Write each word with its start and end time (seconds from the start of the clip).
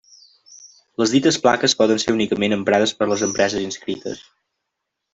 Les 1.01 1.13
dites 1.15 1.37
plaques 1.43 1.77
poden 1.83 2.03
ser 2.05 2.15
únicament 2.15 2.57
emprades 2.59 2.97
per 3.03 3.11
les 3.13 3.27
empreses 3.31 3.71
inscrites. 3.71 4.29